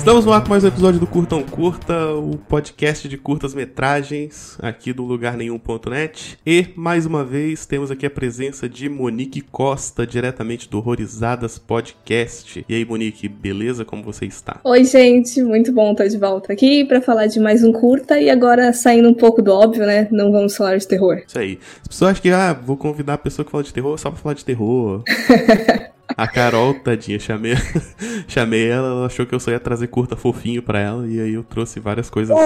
[0.00, 4.56] Estamos no ar com mais um episódio do Curtão Curta, o podcast de curtas metragens
[4.58, 6.38] aqui do lugar nenhum.net.
[6.44, 12.64] E mais uma vez temos aqui a presença de Monique Costa, diretamente do Horrorizadas Podcast.
[12.66, 13.84] E aí, Monique, beleza?
[13.84, 14.58] Como você está?
[14.64, 18.30] Oi, gente, muito bom estar de volta aqui para falar de mais um curta e
[18.30, 20.08] agora saindo um pouco do óbvio, né?
[20.10, 21.22] Não vamos falar de terror.
[21.28, 21.58] Isso aí.
[21.82, 24.18] As pessoas acham que, ah, vou convidar a pessoa que fala de terror só pra
[24.18, 25.04] falar de terror.
[26.16, 27.54] A Carol, tadinha, chamei,
[28.28, 31.34] chamei ela, ela achou que eu só ia trazer curta fofinho pra ela, e aí
[31.34, 32.36] eu trouxe várias coisas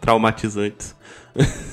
[0.00, 0.94] traumatizantes.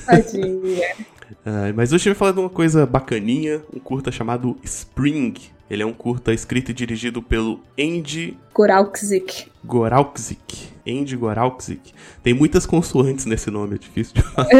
[0.04, 0.94] Tadinha.
[1.44, 5.34] Ah, mas hoje eu vou falar de uma coisa bacaninha, um curta chamado Spring.
[5.68, 9.50] Ele é um curta escrito e dirigido pelo Andy Goralczyk.
[9.64, 10.76] Goralczyk.
[10.88, 11.92] Andy Goralczyk.
[12.22, 14.48] Tem muitas consoantes nesse nome, é difícil de falar.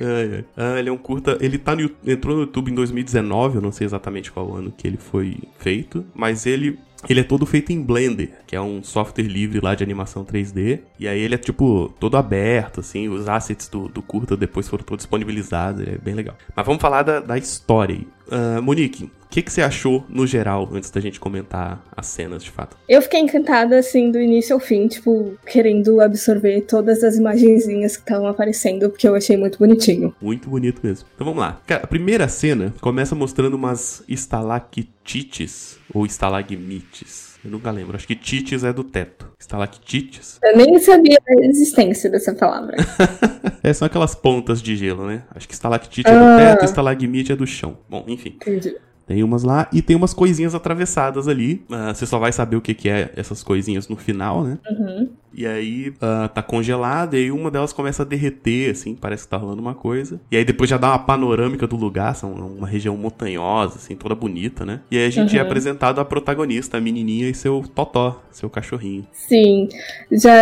[0.00, 0.44] Ai, ai.
[0.56, 1.36] Ah, ele é um curta.
[1.40, 4.86] Ele tá no, entrou no YouTube em 2019, eu não sei exatamente qual ano que
[4.86, 6.78] ele foi feito, mas ele.
[7.08, 10.82] Ele é todo feito em Blender, que é um software livre lá de animação 3D.
[11.00, 13.08] E aí ele é, tipo, todo aberto, assim.
[13.08, 15.84] Os assets do, do curta depois foram todos disponibilizados.
[15.84, 16.36] É bem legal.
[16.54, 18.06] Mas vamos falar da, da história aí.
[18.30, 22.50] Ah, Monique, que, que você achou no geral, antes da gente comentar as cenas de
[22.50, 22.76] fato?
[22.86, 28.02] Eu fiquei encantada, assim, do início ao fim, tipo, querendo absorver todas as imagenzinhas que
[28.02, 30.14] estavam aparecendo, porque eu achei muito bonitinho.
[30.20, 31.08] Muito bonito mesmo.
[31.14, 31.62] Então vamos lá.
[31.66, 37.32] Cara, a primeira cena começa mostrando umas estalactites ou estalagmites.
[37.42, 37.96] Eu nunca lembro.
[37.96, 39.32] Acho que tites é do teto.
[39.40, 40.38] Estalactites.
[40.44, 42.76] Eu nem sabia da existência dessa palavra.
[43.64, 45.24] é, são aquelas pontas de gelo, né?
[45.34, 46.36] Acho que estalactite é do Ah.
[46.36, 47.78] teto, estalagmite é do chão.
[47.88, 48.36] Bom, enfim.
[48.36, 48.76] Entendi.
[49.12, 51.62] Tem umas lá e tem umas coisinhas atravessadas ali.
[51.70, 54.58] Ah, você só vai saber o que, que é essas coisinhas no final, né?
[54.70, 55.08] Uhum.
[55.34, 59.30] E aí ah, tá congelada e aí uma delas começa a derreter, assim, parece que
[59.30, 60.18] tá rolando uma coisa.
[60.30, 64.14] E aí depois já dá uma panorâmica do lugar, são uma região montanhosa, assim, toda
[64.14, 64.80] bonita, né?
[64.90, 65.46] E aí a gente é Uhum.
[65.46, 69.06] apresentado a protagonista, a menininha e seu totó, seu cachorrinho.
[69.12, 69.68] Sim,
[70.10, 70.32] já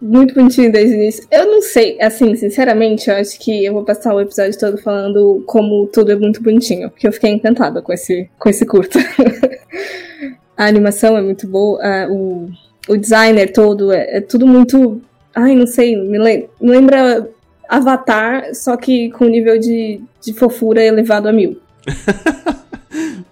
[0.00, 1.26] muito bonitinho desde o início.
[1.30, 5.42] Eu não sei, assim, sinceramente, eu acho que eu vou passar o episódio todo falando
[5.46, 8.98] como tudo é muito bonitinho, porque eu fiquei encantada com esse, com esse curta.
[10.56, 12.48] a animação é muito boa, o,
[12.88, 15.00] o designer todo é, é tudo muito.
[15.34, 17.28] Ai, não sei, me, lem- me lembra
[17.68, 21.58] Avatar, só que com nível de, de fofura elevado a mil.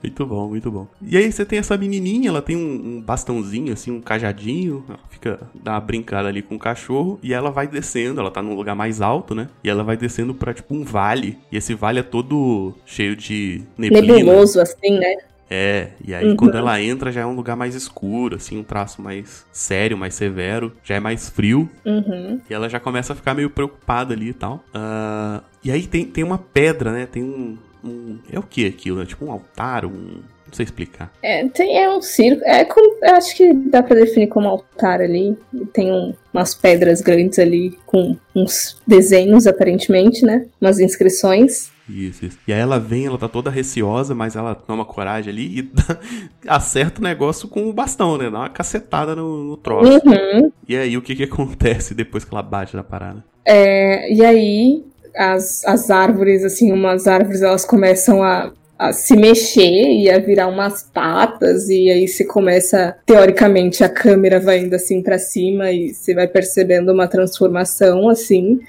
[0.02, 0.86] Muito bom, muito bom.
[1.00, 4.98] E aí você tem essa menininha, ela tem um, um bastãozinho, assim, um cajadinho, ela
[5.10, 8.54] fica, dá uma brincada ali com o cachorro, e ela vai descendo, ela tá num
[8.54, 9.48] lugar mais alto, né?
[9.62, 13.62] E ela vai descendo pra, tipo, um vale, e esse vale é todo cheio de
[13.78, 14.14] neblina.
[14.18, 15.14] Nebuloso, assim, né?
[15.54, 16.36] É, e aí Uhum.
[16.36, 20.14] quando ela entra já é um lugar mais escuro, assim, um traço mais sério, mais
[20.14, 22.40] severo, já é mais frio, Uhum.
[22.48, 24.64] e ela já começa a ficar meio preocupada ali e tal.
[24.72, 27.04] Ah, e aí tem, tem uma pedra, né?
[27.06, 29.02] Tem um, um- É o que aquilo?
[29.02, 30.20] É tipo um altar, um.
[30.46, 31.10] Não sei explicar.
[31.22, 32.42] É, tem, é um circo.
[32.44, 35.34] É como, eu acho que dá pra definir como altar ali.
[35.72, 40.44] Tem um- umas pedras grandes ali com uns desenhos, aparentemente, né?
[40.60, 41.70] Umas inscrições.
[41.88, 42.38] Isso, isso.
[42.46, 45.98] E aí ela vem, ela tá toda receosa, mas ela toma coragem ali e dá-
[46.46, 48.30] acerta o negócio com o bastão, né?
[48.30, 49.90] Dá uma cacetada no, no troço.
[50.06, 50.52] Uhum.
[50.68, 53.24] E aí o que que acontece depois que ela bate na parada?
[53.44, 54.84] É, e aí,
[55.16, 60.48] as, as árvores, assim, umas árvores, elas começam a, a se mexer e a virar
[60.48, 61.68] umas patas.
[61.68, 66.26] E aí você começa, teoricamente, a câmera vai indo assim pra cima e você vai
[66.26, 68.60] percebendo uma transformação, assim.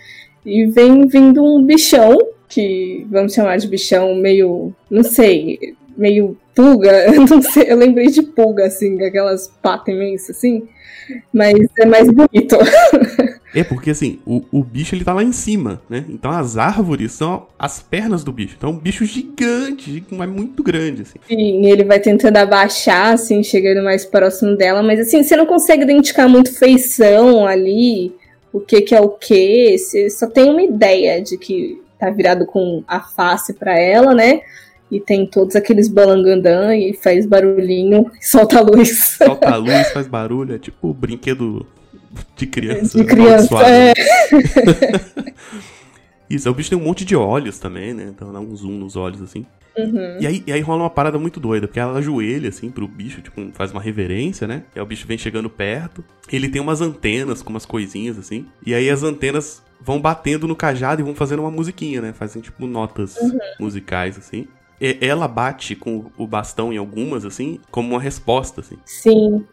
[0.45, 2.17] E vem vindo um bichão,
[2.49, 8.07] que vamos chamar de bichão meio, não sei, meio pulga, eu não sei, eu lembrei
[8.07, 10.67] de pulga, assim, aquelas patas imensas, assim,
[11.33, 12.57] mas é mais bonito.
[13.53, 16.03] É porque assim, o, o bicho ele tá lá em cima, né?
[16.09, 18.55] Então as árvores são as pernas do bicho.
[18.57, 21.19] Então é um bicho gigante, gi- mas muito grande, assim.
[21.27, 25.83] Sim, ele vai tentando abaixar, assim, chegando mais próximo dela, mas assim, você não consegue
[25.83, 28.13] identificar muito feição ali,
[28.51, 32.45] o que que é o que, você só tem uma ideia de que tá virado
[32.45, 34.41] com a face pra ela, né?
[34.91, 39.17] E tem todos aqueles balangandã e faz barulhinho e solta a luz.
[39.17, 41.65] Solta a luz, faz barulho, é tipo brinquedo
[42.35, 42.97] de criança.
[42.97, 43.69] De criança, amaldiçoado.
[43.69, 43.93] é.
[46.29, 48.05] Isso, o bicho tem um monte de olhos também, né?
[48.09, 49.45] Então dá um zoom nos olhos, assim.
[49.77, 50.17] Uhum.
[50.19, 53.21] E aí, e aí rola uma parada muito doida, porque ela ajoelha, assim, pro bicho,
[53.21, 54.63] tipo, faz uma reverência, né?
[54.75, 56.03] E aí o bicho vem chegando perto.
[56.31, 58.45] Ele tem umas antenas com umas coisinhas, assim.
[58.65, 62.13] E aí as antenas vão batendo no cajado e vão fazendo uma musiquinha, né?
[62.13, 63.17] Fazem, tipo, notas
[63.59, 64.47] musicais, assim.
[64.79, 68.77] E ela bate com o bastão em algumas, assim, como uma resposta, assim.
[68.85, 69.45] Sim.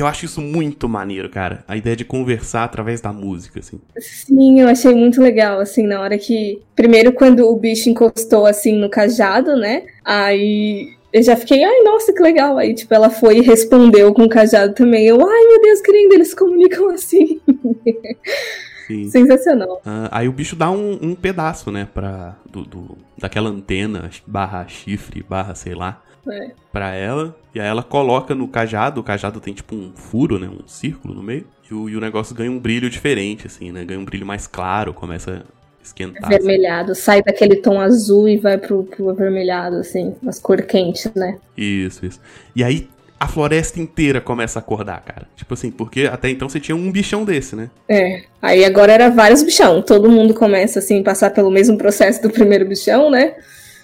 [0.00, 1.64] Eu acho isso muito maneiro, cara.
[1.66, 3.80] A ideia de conversar através da música, assim.
[3.98, 6.60] Sim, eu achei muito legal, assim, na hora que.
[6.74, 9.84] Primeiro, quando o bicho encostou, assim, no cajado, né?
[10.04, 12.56] Aí eu já fiquei, ai, nossa, que legal.
[12.56, 15.06] Aí, tipo, ela foi e respondeu com o cajado também.
[15.06, 17.40] Eu, ai, meu Deus, que lindo, eles se comunicam assim.
[18.90, 19.08] Sim.
[19.08, 19.80] Sensacional.
[19.86, 24.66] Uh, aí o bicho dá um, um pedaço, né, pra, do, do, daquela antena, barra
[24.66, 26.50] chifre, barra sei lá, é.
[26.72, 27.36] pra ela.
[27.54, 31.14] E aí ela coloca no cajado, o cajado tem tipo um furo, né, um círculo
[31.14, 31.46] no meio.
[31.70, 34.46] E o, e o negócio ganha um brilho diferente, assim, né, ganha um brilho mais
[34.46, 35.44] claro, começa
[35.82, 36.24] esquentar.
[36.24, 37.00] Avermelhado, assim.
[37.00, 41.38] sai daquele tom azul e vai pro, pro avermelhado, assim, as cor quentes, né?
[41.56, 42.20] Isso, isso.
[42.54, 42.88] E aí
[43.20, 45.28] a floresta inteira começa a acordar, cara.
[45.36, 47.68] Tipo assim, porque até então você tinha um bichão desse, né?
[47.86, 48.22] É.
[48.40, 49.82] Aí agora era vários bichão.
[49.82, 53.34] Todo mundo começa, assim, passar pelo mesmo processo do primeiro bichão, né?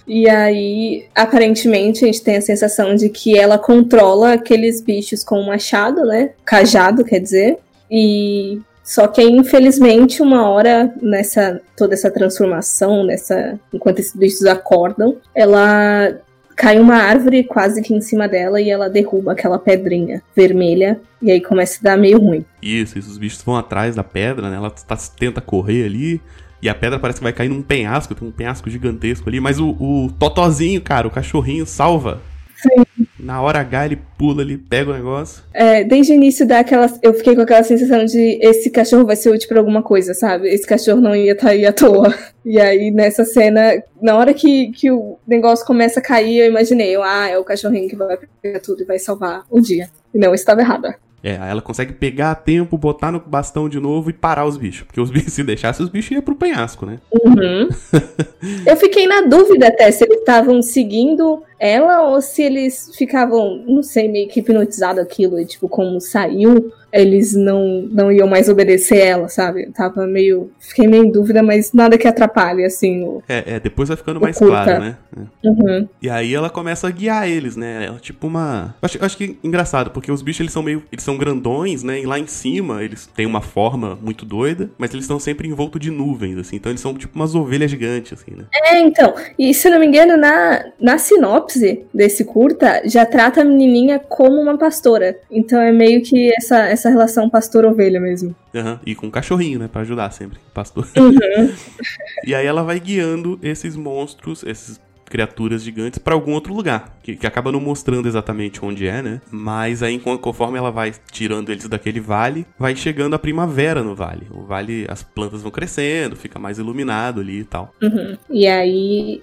[0.06, 5.38] E aí, aparentemente, a gente tem a sensação de que ela controla aqueles bichos com
[5.38, 6.30] um machado, né?
[6.42, 7.58] Cajado, quer dizer.
[7.90, 15.16] E só que infelizmente, uma hora nessa toda essa transformação, nessa enquanto esses bichos acordam,
[15.34, 16.16] ela
[16.56, 21.30] cai uma árvore quase que em cima dela e ela derruba aquela pedrinha vermelha e
[21.30, 22.44] aí começa a dar meio ruim.
[22.62, 24.56] Isso, isso os bichos vão atrás da pedra, né?
[24.56, 26.20] Ela tá, tenta correr ali.
[26.62, 29.60] E a pedra parece que vai cair num penhasco, tem um penhasco gigantesco ali, mas
[29.60, 32.22] o, o Totozinho, cara, o cachorrinho, salva
[32.56, 33.06] Sim.
[33.18, 35.42] Na hora H ele pula, ele pega o negócio.
[35.52, 39.16] É, desde o início dá aquela, eu fiquei com aquela sensação de esse cachorro vai
[39.16, 40.48] ser útil pra alguma coisa, sabe?
[40.48, 42.14] Esse cachorro não ia estar tá aí à toa.
[42.44, 46.94] E aí nessa cena, na hora que, que o negócio começa a cair, eu imaginei,
[46.96, 49.88] ah, é o cachorrinho que vai pegar tudo e vai salvar o dia.
[50.14, 50.96] E não, estava errada.
[51.26, 54.86] É, ela consegue pegar a tempo, botar no bastão de novo e parar os bichos.
[54.86, 57.00] Porque os bichos, se deixasse, os bichos iam pro penhasco, né?
[57.10, 57.68] Uhum.
[58.64, 63.82] eu fiquei na dúvida até se eles estavam seguindo ela ou se eles ficavam, não
[63.82, 66.70] sei, meio que hipnotizado aquilo, e tipo, como saiu,
[67.00, 69.64] eles não, não iam mais obedecer ela, sabe?
[69.64, 70.50] Eu tava meio.
[70.58, 73.02] Fiquei meio em dúvida, mas nada que atrapalhe, assim.
[73.02, 74.64] O, é, é, depois vai ficando mais curta.
[74.64, 74.96] claro, né?
[75.16, 75.48] É.
[75.48, 75.88] Uhum.
[76.00, 77.86] E aí ela começa a guiar eles, né?
[77.86, 78.74] Ela, tipo uma.
[78.82, 80.82] Eu acho, eu acho que é engraçado, porque os bichos eles são meio.
[80.90, 82.00] Eles são grandões, né?
[82.00, 85.78] E lá em cima eles têm uma forma muito doida, mas eles estão sempre envolto
[85.78, 86.56] de nuvens, assim.
[86.56, 88.44] Então eles são tipo umas ovelhas gigantes, assim, né?
[88.54, 89.14] É, então.
[89.38, 94.40] E se não me engano, na, na sinopse desse curta, já trata a menininha como
[94.40, 95.18] uma pastora.
[95.30, 98.34] Então é meio que essa, essa relação pastor-ovelha mesmo.
[98.54, 98.78] Uhum.
[98.84, 99.68] E com um cachorrinho, né?
[99.68, 100.86] Pra ajudar sempre, pastor.
[100.96, 101.52] Uhum.
[102.24, 107.16] e aí ela vai guiando esses monstros, esses criaturas gigantes para algum outro lugar, que,
[107.16, 109.20] que, acaba não mostrando exatamente onde é, né?
[109.30, 114.26] Mas aí conforme ela vai tirando eles daquele vale, vai chegando a primavera no vale.
[114.30, 117.72] O vale, as plantas vão crescendo, fica mais iluminado ali e tal.
[117.80, 118.16] Uhum.
[118.28, 119.22] E aí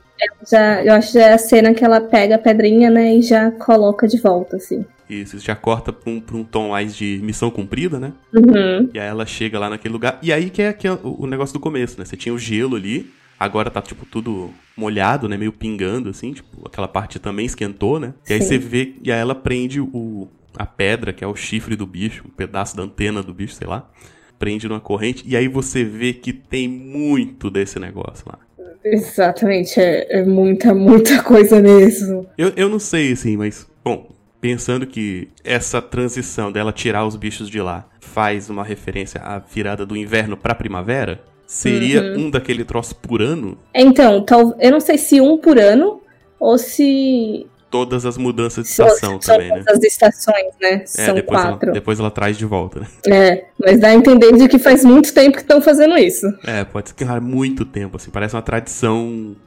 [0.50, 3.52] já, eu acho que é a cena que ela pega a pedrinha, né, e já
[3.52, 4.86] coloca de volta, assim.
[5.10, 8.14] Isso, já corta pra um, pra um tom mais de missão cumprida, né?
[8.34, 8.90] Uhum.
[8.94, 10.18] E aí ela chega lá naquele lugar.
[10.22, 12.06] E aí que é, que é o, o negócio do começo, né?
[12.06, 15.38] Você tinha o gelo ali, agora tá, tipo, tudo molhado, né?
[15.38, 18.14] Meio pingando, assim, tipo, aquela parte também esquentou, né?
[18.30, 18.48] E aí Sim.
[18.48, 20.28] você vê, e aí ela prende o,
[20.58, 23.68] a pedra, que é o chifre do bicho, um pedaço da antena do bicho, sei
[23.68, 23.90] lá.
[24.40, 28.40] Prende numa corrente, e aí você vê que tem muito desse negócio lá.
[28.84, 32.28] Exatamente, é, é muita, muita coisa mesmo.
[32.38, 34.14] Eu, eu não sei, assim, mas, bom,
[34.44, 39.86] pensando que essa transição dela tirar os bichos de lá faz uma referência à virada
[39.86, 42.26] do inverno pra primavera, seria uhum.
[42.26, 43.58] um daquele troço por ano?
[43.74, 46.02] Então, tal, eu não sei se um por ano
[46.38, 49.64] ou se todas as mudanças de estação são, também, né?
[49.66, 50.74] As estações, né?
[50.84, 51.70] É, são depois quatro.
[51.70, 52.88] Ela, depois ela traz de volta, né?
[53.08, 56.28] É, mas dá a entender de que faz muito tempo que estão fazendo isso.
[56.46, 59.38] É, pode ser que muito tempo, assim, parece uma tradição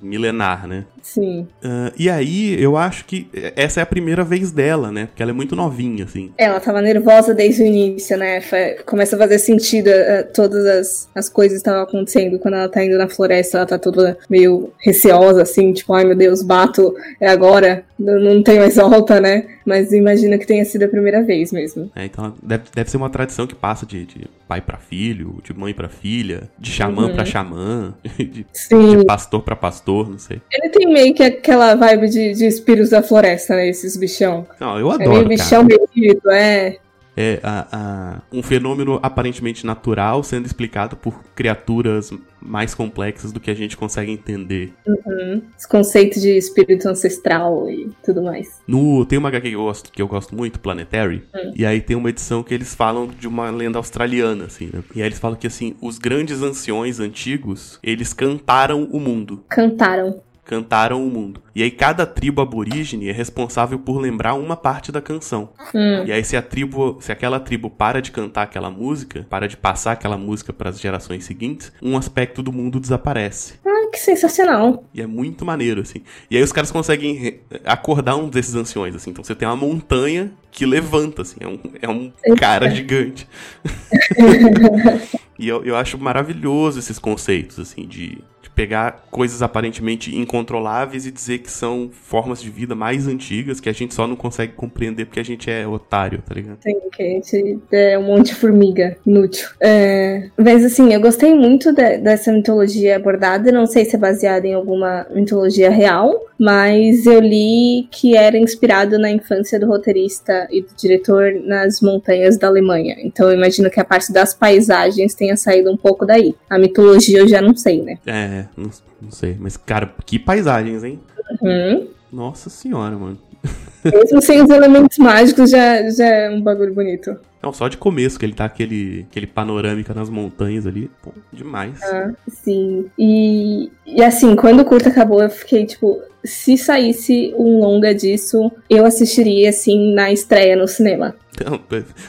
[0.00, 0.84] milenar, né?
[1.02, 1.46] Sim.
[1.64, 5.06] Uh, e aí, eu acho que essa é a primeira vez dela, né?
[5.06, 6.32] Porque ela é muito novinha, assim.
[6.38, 8.40] Ela tava nervosa desde o início, né?
[8.86, 12.38] Começa a fazer sentido uh, todas as, as coisas que estavam acontecendo.
[12.38, 16.16] Quando ela tá indo na floresta, ela tá toda meio receosa, assim, tipo, ai meu
[16.16, 19.46] Deus, bato, é agora, não, não tem mais volta, né?
[19.64, 21.90] Mas imagina que tenha sido a primeira vez mesmo.
[21.94, 25.54] É, então deve, deve ser uma tradição que passa de, de pai para filho, de
[25.54, 27.14] mãe para filha, de xamã uhum.
[27.14, 30.40] para xamã, de, de pastor para pastor, não sei.
[30.52, 33.68] Ele tem meio que aquela vibe de, de espíritos da floresta, né?
[33.68, 34.46] Esses bichão.
[34.60, 35.10] Não, eu adoro.
[35.10, 35.82] É meio bichão meio
[36.30, 36.78] é
[37.16, 43.50] é a, a, um fenômeno aparentemente natural sendo explicado por criaturas mais complexas do que
[43.50, 44.72] a gente consegue entender.
[44.86, 45.42] Uhum.
[45.56, 48.60] Os conceitos de espírito ancestral e tudo mais.
[48.66, 51.52] No, tem uma HQ que eu gosto, que eu gosto muito, Planetary, uhum.
[51.54, 54.82] e aí tem uma edição que eles falam de uma lenda australiana, assim, né?
[54.94, 59.44] E aí eles falam que, assim, os grandes anciões antigos, eles cantaram o mundo.
[59.48, 60.20] Cantaram.
[60.44, 61.42] Cantaram o mundo.
[61.54, 65.50] E aí cada tribo aborígene é responsável por lembrar uma parte da canção.
[65.74, 66.04] Hum.
[66.04, 69.56] E aí se a tribo, se aquela tribo para de cantar aquela música, para de
[69.56, 73.54] passar aquela música para as gerações seguintes, um aspecto do mundo desaparece.
[73.64, 74.84] Ah, que sensacional.
[74.92, 76.02] E é muito maneiro assim.
[76.30, 79.10] E aí os caras conseguem acordar um desses anciões assim.
[79.10, 83.26] Então você tem uma montanha que levanta assim, é um, é um cara gigante.
[85.42, 91.10] E eu, eu acho maravilhoso esses conceitos, assim, de, de pegar coisas aparentemente incontroláveis e
[91.10, 95.04] dizer que são formas de vida mais antigas que a gente só não consegue compreender
[95.06, 96.58] porque a gente é otário, tá ligado?
[96.62, 99.48] Sim, que a gente é um monte de formiga inútil.
[99.60, 103.52] É, mas assim, eu gostei muito de- dessa mitologia abordada.
[103.52, 108.98] Não sei se é baseada em alguma mitologia real, mas eu li que era inspirado
[108.98, 112.96] na infância do roteirista e do diretor nas montanhas da Alemanha.
[113.04, 116.34] Então eu imagino que a parte das paisagens tenha saído um pouco daí.
[116.50, 117.98] A mitologia eu já não sei, né?
[118.06, 118.70] É, não,
[119.00, 119.36] não sei.
[119.38, 121.00] Mas, cara, que paisagens, hein?
[121.40, 121.88] Uhum.
[122.12, 123.18] Nossa senhora, mano.
[123.84, 127.16] Mesmo sem os elementos mágicos já, já é um bagulho bonito.
[127.42, 130.88] Não, só de começo, que ele tá aquele, aquele panorâmica nas montanhas ali.
[131.02, 131.80] Pô, demais.
[132.28, 132.88] Sim.
[132.96, 138.52] E, e assim, quando o curto acabou, eu fiquei tipo, se saísse um longa disso,
[138.70, 141.16] eu assistiria assim na estreia no cinema.
[141.34, 141.60] Então,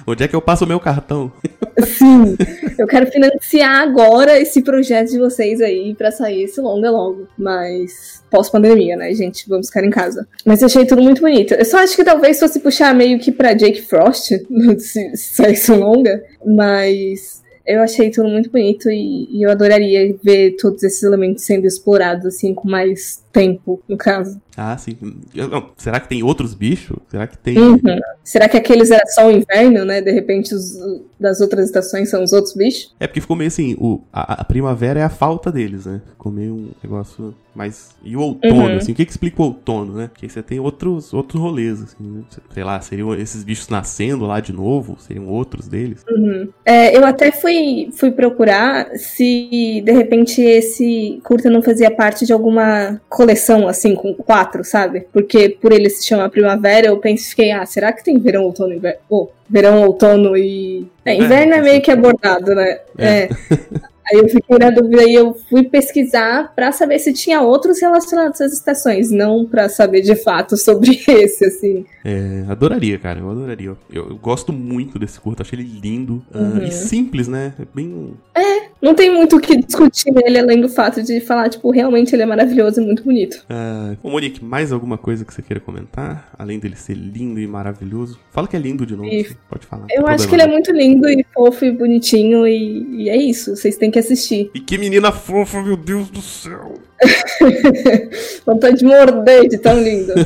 [0.05, 1.31] onde é que eu passo o meu cartão?
[1.81, 2.35] Sim,
[2.77, 7.27] eu quero financiar agora esse projeto de vocês aí pra sair esse longa logo.
[7.37, 9.47] Mas pós-pandemia, né, gente?
[9.47, 10.27] Vamos ficar em casa.
[10.45, 11.53] Mas eu achei tudo muito bonito.
[11.53, 14.29] Eu só acho que talvez fosse puxar meio que pra Jake Frost,
[14.79, 16.21] se, se saísse longa.
[16.45, 21.65] Mas eu achei tudo muito bonito e, e eu adoraria ver todos esses elementos sendo
[21.65, 24.39] explorados, assim, com mais tempo, no caso.
[24.55, 24.95] Ah, sim.
[25.33, 26.97] Não, será que tem outros bichos?
[27.09, 27.57] Será que tem.
[27.57, 27.79] Uhum.
[28.23, 29.99] Será que aqueles era só o inverno, né?
[29.99, 30.77] De repente os
[31.19, 32.93] das outras estações são os outros bichos?
[32.99, 36.01] É porque ficou meio assim, o, a, a primavera é a falta deles, né?
[36.11, 37.91] Ficou meio um negócio mais.
[38.03, 38.77] E o outono, Uhum.
[38.77, 40.07] assim, o que que explica o outono, né?
[40.07, 42.21] Porque aí você tem outros, outros rolês, assim, né?
[42.53, 46.03] Sei lá, seriam esses bichos nascendo lá de novo, seriam outros deles.
[46.65, 52.33] É, eu até fui, fui procurar se de repente esse curta não fazia parte de
[52.33, 55.07] alguma coleção, assim, com quatro, sabe?
[55.11, 58.77] Porque por ele se chamar primavera, eu pensei, ah, será que tem verão, outono e
[58.77, 58.99] inverno?
[59.09, 60.85] Oh, verão, outono e.
[61.05, 62.79] É, inverno é meio que abordado, né?
[62.97, 63.07] É.
[63.07, 63.29] É.
[64.11, 68.39] Aí eu fiquei na dúvida e eu fui pesquisar pra saber se tinha outros relacionados
[68.41, 71.85] às estações, não pra saber de fato sobre esse, assim.
[72.03, 73.67] É, adoraria, cara, eu adoraria.
[73.67, 76.63] Eu, eu gosto muito desse curto, achei ele lindo ah, Uhum.
[76.63, 77.53] e simples, né?
[77.59, 78.13] É bem.
[78.81, 82.23] Não tem muito o que discutir nele, além do fato de falar, tipo, realmente ele
[82.23, 83.41] é maravilhoso e muito bonito.
[83.49, 86.29] Ah, ô, Monique, mais alguma coisa que você queira comentar?
[86.37, 88.19] Além dele ser lindo e maravilhoso?
[88.31, 89.09] Fala que é lindo de novo,
[89.49, 89.87] pode falar.
[89.89, 93.55] Eu acho que ele é muito lindo e fofo e bonitinho, e, e é isso,
[93.55, 94.51] vocês têm que assistir.
[94.53, 96.73] E que menina fofa, meu Deus do céu!
[98.45, 100.13] Vontade de morder de tão lindo.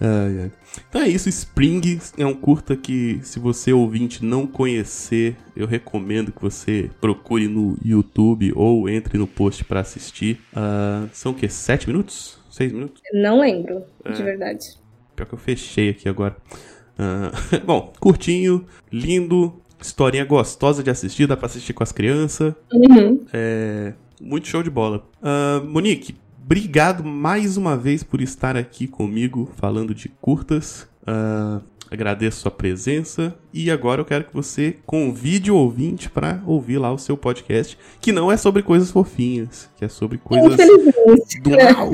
[0.00, 0.52] Ai, ai.
[0.88, 6.30] Então é isso, Spring é um curta que, se você ouvinte não conhecer, eu recomendo
[6.30, 10.40] que você procure no YouTube ou entre no post pra assistir.
[10.54, 11.48] Ah, são o quê?
[11.48, 12.38] Sete minutos?
[12.48, 13.02] Seis minutos?
[13.12, 14.12] Não lembro, É.
[14.12, 14.66] de verdade.
[15.16, 16.36] Pior que eu fechei aqui agora.
[16.96, 17.32] Ah,
[17.66, 22.54] bom, curtinho, lindo, historinha gostosa de assistir, dá pra assistir com as crianças.
[22.72, 23.24] Uhum.
[23.32, 25.04] É, muito show de bola.
[25.22, 30.88] Ah, Monique, obrigado mais uma vez por estar aqui comigo falando de curtas.
[31.06, 36.76] Ah, agradeço sua presença e agora eu quero que você convide o ouvinte para ouvir
[36.76, 41.50] lá o seu podcast, que não é sobre coisas fofinhas, que é sobre coisas do
[41.50, 41.90] mal,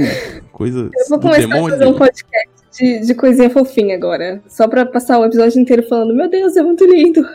[0.50, 1.70] coisas Eu vou do começar a demônio.
[1.78, 4.42] fazer um podcast de, de coisinha fofinha agora.
[4.48, 7.24] Só pra passar o episódio inteiro falando, meu Deus, é muito lindo.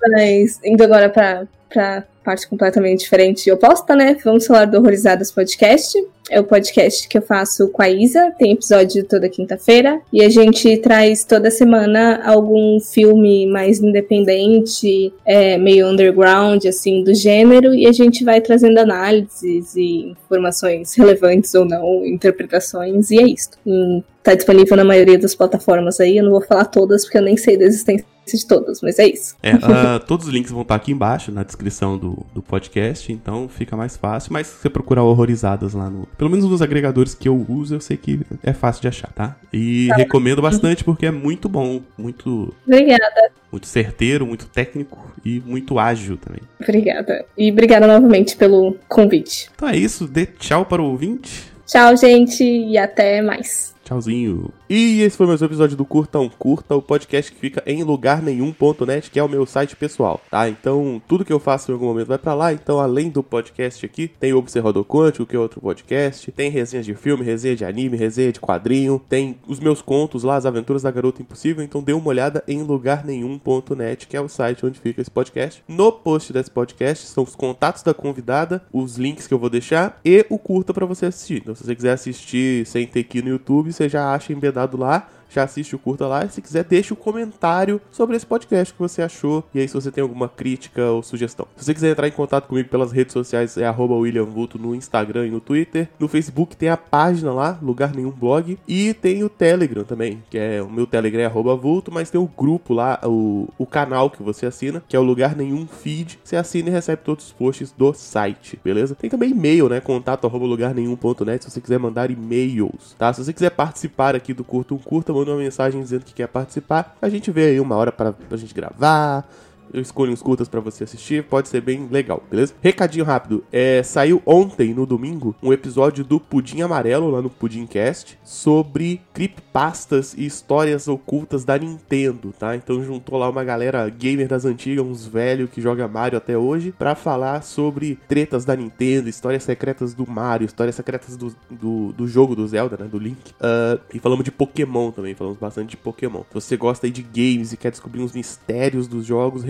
[0.00, 4.16] Mas indo agora pra, pra parte completamente diferente e oposta, né?
[4.24, 5.98] Vamos falar do Horrorizadas Podcast.
[6.30, 8.32] É o podcast que eu faço com a Isa.
[8.38, 10.00] Tem episódio toda quinta-feira.
[10.12, 17.14] E a gente traz toda semana algum filme mais independente, é, meio underground, assim, do
[17.14, 17.74] gênero.
[17.74, 23.10] E a gente vai trazendo análises e informações relevantes ou não, interpretações.
[23.10, 23.50] E é isso.
[23.66, 26.18] Hum, tá disponível na maioria das plataformas aí.
[26.18, 28.04] Eu não vou falar todas porque eu nem sei da existência
[28.36, 29.36] de todas, mas é isso.
[29.42, 33.48] É, ah, todos os links vão estar aqui embaixo na descrição do, do podcast, então
[33.48, 34.32] fica mais fácil.
[34.32, 36.06] Mas se você procurar horrorizadas lá no.
[36.18, 39.36] Pelo menos nos agregadores que eu uso, eu sei que é fácil de achar, tá?
[39.52, 43.30] E recomendo bastante porque é muito bom, muito, Obrigada.
[43.50, 46.40] muito certeiro, muito técnico e muito ágil também.
[46.60, 47.24] Obrigada.
[47.36, 49.50] E obrigada novamente pelo convite.
[49.54, 51.52] Então é isso, dê tchau para o ouvinte.
[51.66, 53.74] Tchau, gente, e até mais.
[53.84, 54.50] Tchauzinho.
[54.70, 57.82] E esse foi mais um episódio do Curta um Curta, o podcast que fica em
[57.82, 60.46] lugar nenhum.net, que é o meu site pessoal, tá?
[60.46, 62.52] Então, tudo que eu faço em algum momento vai para lá.
[62.52, 66.84] Então, além do podcast aqui, tem o Observador Quântico, que é outro podcast, tem resenhas
[66.84, 70.82] de filme, resenha de anime, resenha de quadrinho, tem os meus contos lá, as aventuras
[70.82, 71.64] da Garota Impossível.
[71.64, 75.64] Então, dê uma olhada em lugar nenhum.net, que é o site onde fica esse podcast.
[75.66, 79.98] No post desse podcast são os contatos da convidada, os links que eu vou deixar
[80.04, 81.38] e o curta para você assistir.
[81.38, 85.06] Então, se você quiser assistir sem ter que no YouTube, você já acha embedado lá
[85.28, 86.24] já assiste o curta lá.
[86.24, 89.44] E se quiser, deixe um comentário sobre esse podcast que você achou.
[89.54, 91.46] E aí, se você tem alguma crítica ou sugestão.
[91.56, 95.30] Se você quiser entrar em contato comigo pelas redes sociais, é @williamvulto no Instagram e
[95.30, 95.88] no Twitter.
[95.98, 98.58] No Facebook tem a página lá, Lugar Nenhum Blog.
[98.66, 102.26] E tem o Telegram também, que é o meu Telegram é vulto, mas tem o
[102.26, 106.18] grupo lá, o, o canal que você assina, que é o Lugar Nenhum Feed.
[106.22, 108.94] Você assina e recebe todos os posts do site, beleza?
[108.94, 109.80] Tem também e-mail, né?
[109.80, 113.12] Contato arroba lugarnenhum.net se você quiser mandar e-mails, tá?
[113.12, 116.28] Se você quiser participar aqui do Curto um Curta, manda uma mensagem dizendo que quer
[116.28, 116.96] participar.
[117.00, 119.28] A gente vê aí uma hora para a gente gravar
[119.72, 122.54] eu escolho uns curtas para você assistir, pode ser bem legal, beleza?
[122.60, 128.18] Recadinho rápido, é, saiu ontem, no domingo, um episódio do Pudim Amarelo, lá no Pudimcast,
[128.24, 132.54] sobre creepypastas e histórias ocultas da Nintendo, tá?
[132.56, 136.72] Então juntou lá uma galera gamer das antigas, uns velhos que joga Mario até hoje,
[136.78, 142.06] para falar sobre tretas da Nintendo, histórias secretas do Mario, histórias secretas do, do, do
[142.06, 143.32] jogo do Zelda, né, do Link.
[143.32, 146.22] Uh, e falamos de Pokémon também, falamos bastante de Pokémon.
[146.28, 149.42] Se você gosta aí de games e quer descobrir uns mistérios dos jogos,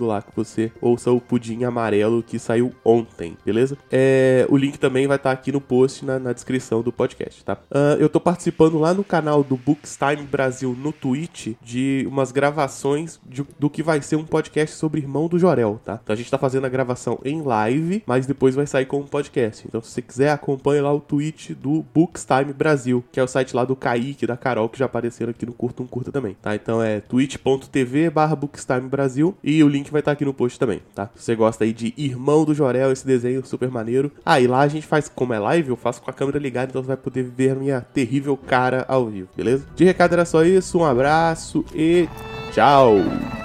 [0.00, 3.76] lá que você ouça o Pudim Amarelo que saiu ontem, beleza?
[3.90, 7.44] É, o link também vai estar tá aqui no post, na, na, descrição do podcast,
[7.44, 7.58] tá?
[7.70, 13.20] Uh, eu tô participando lá no canal do Bookstime Brasil no Twitch de umas gravações
[13.26, 16.00] de, do que vai ser um podcast sobre Irmão do Jorel, tá?
[16.02, 19.66] Então a gente tá fazendo a gravação em live, mas depois vai sair como podcast.
[19.66, 23.54] Então se você quiser, acompanhe lá o Twitch do Bookstime Brasil, que é o site
[23.54, 26.54] lá do Kaique, da Carol, que já apareceram aqui no Curto um Curta também, tá?
[26.54, 30.58] Então é twitch.tv barra Bookstime Brasil e e o link vai estar aqui no post
[30.58, 31.10] também, tá?
[31.14, 34.10] Se você gosta aí de Irmão do Jorel, esse desenho super maneiro.
[34.24, 36.70] Ah, e lá a gente faz, como é live, eu faço com a câmera ligada,
[36.70, 39.66] então você vai poder ver minha terrível cara ao vivo, beleza?
[39.74, 42.08] De recado era só isso, um abraço e
[42.52, 43.41] tchau!